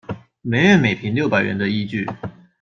[0.41, 2.07] 每月每坪六百元的依據